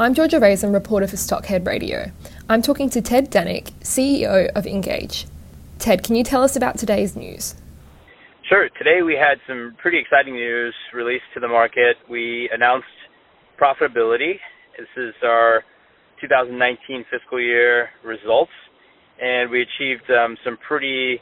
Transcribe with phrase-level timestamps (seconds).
[0.00, 2.10] I'm Georgia Raisin, reporter for Stockhead Radio.
[2.48, 5.26] I'm talking to Ted Dhanik, CEO of Engage.
[5.78, 7.54] Ted, can you tell us about today's news?
[8.48, 8.70] Sure.
[8.78, 11.98] Today we had some pretty exciting news released to the market.
[12.08, 12.86] We announced
[13.60, 14.40] profitability.
[14.78, 15.64] This is our
[16.22, 18.52] 2019 fiscal year results,
[19.20, 21.20] and we achieved um, some pretty,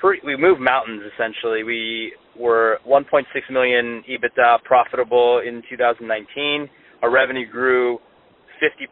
[0.00, 0.24] pretty.
[0.24, 1.64] We moved mountains essentially.
[1.64, 6.70] We were 1.6 million EBITDA profitable in 2019
[7.02, 7.98] our revenue grew
[8.62, 8.88] 50%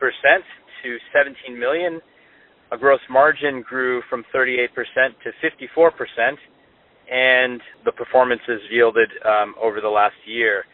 [0.83, 2.01] to 17 million.
[2.71, 4.69] Our gross margin grew from 38%
[5.23, 5.31] to
[5.77, 5.91] 54%,
[7.11, 10.65] and the performances yielded um, over the last year.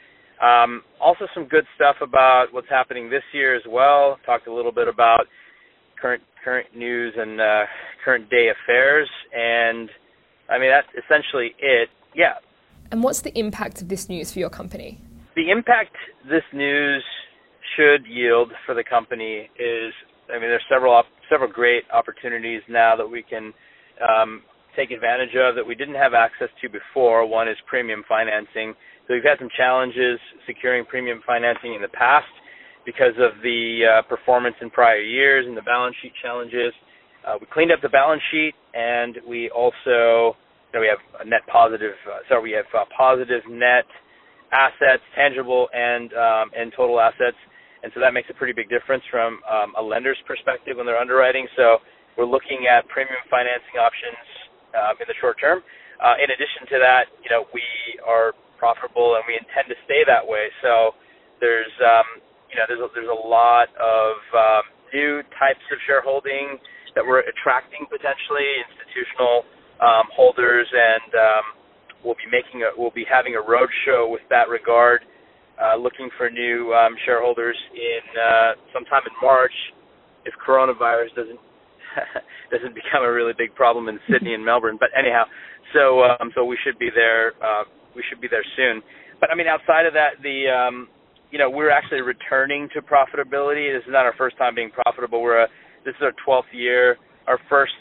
[0.40, 4.18] Um, also, some good stuff about what's happening this year as well.
[4.24, 5.26] Talked a little bit about
[6.00, 7.64] current current news and uh,
[8.04, 9.90] current day affairs, and
[10.48, 11.90] I mean that's essentially it.
[12.14, 12.34] Yeah.
[12.90, 14.98] And what's the impact of this news for your company?
[15.36, 15.94] The impact
[16.28, 17.04] this news
[17.76, 19.92] should yield for the company is,
[20.28, 23.52] I mean, there's several op- several great opportunities now that we can
[24.02, 24.42] um,
[24.76, 27.26] take advantage of that we didn't have access to before.
[27.26, 28.74] One is premium financing.
[29.06, 32.30] So we've had some challenges securing premium financing in the past
[32.86, 36.72] because of the uh, performance in prior years and the balance sheet challenges.
[37.26, 40.36] Uh, we cleaned up the balance sheet, and we also
[40.72, 41.94] you know, we have a net positive.
[42.06, 43.84] Uh, so we have uh, positive net
[44.52, 47.36] assets, tangible and um, and total assets
[47.82, 51.00] and so that makes a pretty big difference from um, a lender's perspective when they're
[51.00, 51.48] underwriting.
[51.56, 51.80] So
[52.16, 54.24] we're looking at premium financing options
[54.76, 55.64] um, in the short term.
[56.00, 57.64] Uh, in addition to that, you know, we
[58.04, 60.48] are profitable and we intend to stay that way.
[60.60, 60.96] So
[61.40, 62.20] there's, um,
[62.52, 66.60] you know, there's a, there's a lot of um, new types of shareholding
[66.96, 69.46] that we're attracting potentially institutional
[69.80, 71.44] um, holders, and um,
[72.04, 75.06] we'll be making a, we'll be having a roadshow with that regard
[75.60, 79.52] uh, looking for new um, shareholders in uh, sometime in March
[80.24, 81.40] if coronavirus doesn't
[82.52, 84.76] doesn't become a really big problem in Sydney and Melbourne.
[84.78, 85.24] But anyhow,
[85.74, 87.32] so um, so we should be there.
[87.42, 88.82] Uh, we should be there soon.
[89.20, 90.88] But I mean, outside of that, the um,
[91.30, 93.72] you know we're actually returning to profitability.
[93.74, 95.22] This is not our first time being profitable.
[95.22, 95.48] We're a,
[95.84, 96.96] this is our 12th year.
[97.26, 97.72] Our first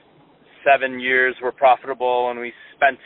[0.67, 2.99] seven years were profitable, and we spent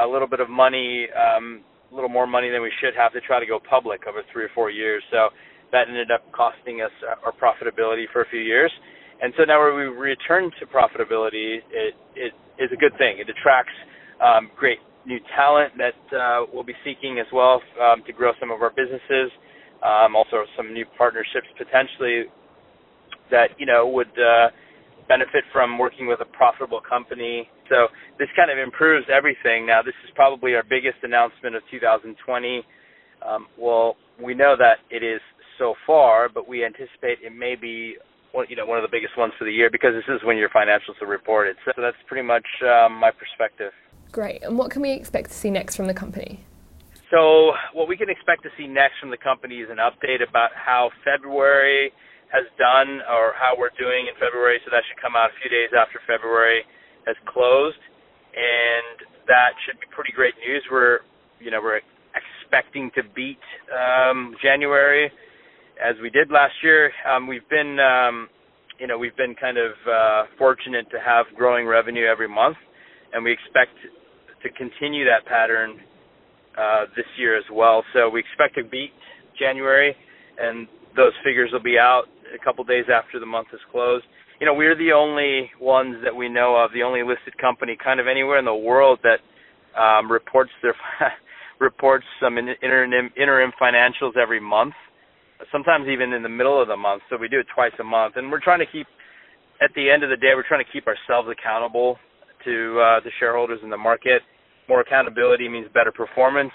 [0.00, 3.20] a little bit of money um, a little more money than we should have to
[3.20, 5.02] try to go public over three or four years.
[5.10, 5.28] So
[5.72, 6.92] that ended up costing us
[7.24, 8.72] our profitability for a few years.
[9.22, 13.18] And so now we return to profitability, it, it is a good thing.
[13.18, 13.74] It attracts
[14.22, 18.50] um, great new talent that uh, we'll be seeking as well um, to grow some
[18.50, 19.30] of our businesses.
[19.84, 22.24] Um, also, some new partnerships potentially
[23.30, 24.48] that you know would uh,
[25.08, 27.48] benefit from working with a profitable company.
[27.70, 27.86] So
[28.18, 29.64] this kind of improves everything.
[29.64, 32.66] Now, this is probably our biggest announcement of 2020.
[33.22, 35.22] Um, well, we know that it is
[35.56, 37.96] so far, but we anticipate it may be
[38.32, 40.36] one, you know one of the biggest ones for the year because this is when
[40.36, 41.56] your financials are reported.
[41.64, 43.72] So that's pretty much um, my perspective.
[44.10, 44.42] Great.
[44.42, 46.44] And what can we expect to see next from the company?
[47.10, 50.50] So what we can expect to see next from the company is an update about
[50.54, 51.92] how February
[52.30, 54.62] has done or how we're doing in February.
[54.62, 56.62] So that should come out a few days after February
[57.06, 57.78] has closed,
[58.34, 60.62] and that should be pretty great news.
[60.70, 61.00] We're,
[61.40, 61.80] you know, we're
[62.14, 63.40] expecting to beat
[63.72, 65.10] um, January
[65.80, 66.90] as we did last year.
[67.08, 68.28] Um, we've been, um,
[68.78, 72.56] you know, we've been kind of uh, fortunate to have growing revenue every month,
[73.12, 73.72] and we expect
[74.42, 75.80] to continue that pattern
[76.58, 77.84] uh, this year as well.
[77.92, 78.92] So we expect to beat
[79.38, 79.94] January,
[80.38, 80.66] and
[80.96, 84.04] those figures will be out a couple days after the month is closed.
[84.40, 88.00] You know, we're the only ones that we know of, the only listed company kind
[88.00, 89.20] of anywhere in the world that
[89.78, 90.74] um, reports their
[91.60, 94.72] reports some interim interim financials every month,
[95.52, 97.02] sometimes even in the middle of the month.
[97.10, 98.86] So we do it twice a month, and we're trying to keep.
[99.62, 101.98] At the end of the day, we're trying to keep ourselves accountable
[102.46, 104.22] to uh, the shareholders in the market.
[104.70, 106.52] More accountability means better performance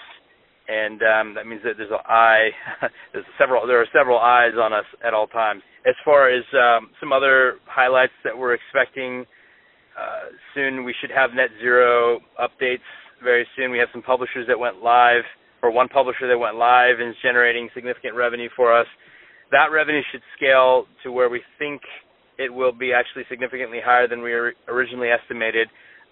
[0.68, 2.50] and um, that means that there's an eye,
[3.12, 5.62] there's several, there are several eyes on us at all times.
[5.86, 9.24] As far as um, some other highlights that we're expecting
[9.96, 12.86] uh, soon, we should have net zero updates
[13.22, 13.70] very soon.
[13.70, 15.22] We have some publishers that went live,
[15.62, 18.86] or one publisher that went live and is generating significant revenue for us.
[19.52, 21.80] That revenue should scale to where we think
[22.36, 24.32] it will be actually significantly higher than we
[24.68, 25.68] originally estimated.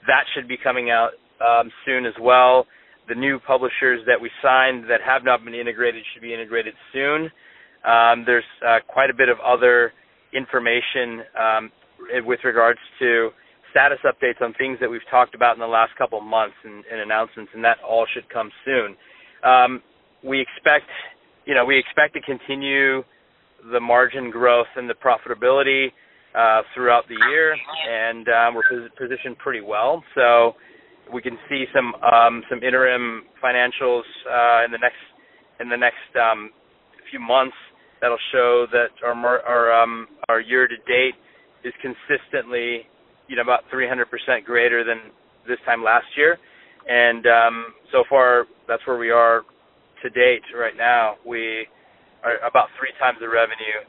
[0.06, 1.10] That should be coming out
[1.44, 2.66] um, soon as well
[3.08, 7.30] the new publishers that we signed that have not been integrated should be integrated soon.
[7.84, 9.92] Um, there's uh, quite a bit of other
[10.32, 11.72] information um,
[12.24, 13.30] with regards to
[13.70, 17.00] status updates on things that we've talked about in the last couple months and, and
[17.00, 18.96] announcements, and that all should come soon.
[19.42, 19.82] Um,
[20.22, 20.88] we expect,
[21.44, 23.02] you know, we expect to continue
[23.72, 25.88] the margin growth and the profitability
[26.34, 27.56] uh, throughout the year,
[27.88, 30.02] and um, we're positioned pretty well.
[30.14, 30.54] So
[31.12, 35.02] we can see some um, some interim financials uh, in the next
[35.60, 36.50] in the next um,
[37.10, 37.56] few months
[38.04, 39.16] that'll show that our
[39.48, 41.16] our um, our year to date
[41.64, 42.84] is consistently
[43.28, 44.04] you know about 300%
[44.44, 45.08] greater than
[45.48, 46.36] this time last year,
[46.86, 49.40] and um, so far that's where we are
[50.02, 51.16] to date right now.
[51.24, 51.64] We
[52.22, 53.88] are about three times the revenue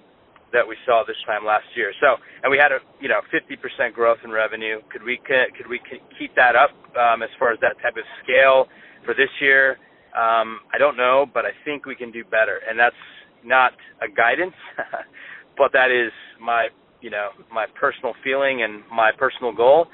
[0.53, 1.91] that we saw this time last year.
[1.99, 4.79] So, and we had a you know 50% growth in revenue.
[4.95, 5.81] Could we could we
[6.17, 8.71] keep that up um, as far as that type of scale
[9.03, 9.75] for this year?
[10.15, 12.95] Um, I don't know, but I think we can do better, and that's
[13.45, 14.55] not a guidance,
[15.57, 16.11] but that is
[16.41, 16.67] my
[17.01, 19.87] you know my personal feeling and my personal goal,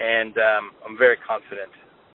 [0.00, 1.70] and um, I'm very confident